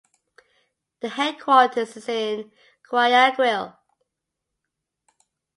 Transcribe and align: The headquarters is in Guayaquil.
The 1.01 1.09
headquarters 1.09 1.95
is 1.95 2.09
in 2.09 2.51
Guayaquil. 2.89 3.77